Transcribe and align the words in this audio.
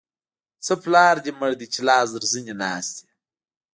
څه 0.65 0.73
پلار 0.83 1.15
دې 1.25 1.31
مړ 1.39 1.51
دی؛ 1.59 1.67
چې 1.73 1.79
لاس 1.87 2.07
تر 2.15 2.23
زنې 2.31 2.53
ناست 2.63 2.95
يې. 3.01 3.05